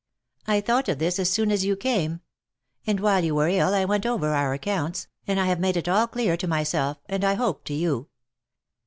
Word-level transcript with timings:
I 0.47 0.61
thought 0.61 0.89
of 0.89 0.97
this 0.97 1.19
as 1.19 1.29
soon 1.29 1.51
as 1.51 1.63
you 1.63 1.75
came; 1.75 2.21
and 2.87 2.99
while 2.99 3.23
you 3.23 3.35
were 3.35 3.49
ill 3.49 3.75
I 3.75 3.85
went 3.85 4.03
over 4.07 4.29
our 4.29 4.51
accounts, 4.51 5.05
and 5.27 5.39
I 5.39 5.45
have 5.45 5.59
made 5.59 5.77
it 5.77 5.87
all 5.87 6.07
clear 6.07 6.35
to 6.37 6.47
myself, 6.47 6.97
and 7.05 7.23
I 7.23 7.35
hope 7.35 7.63
to 7.65 7.73
you. 7.75 8.07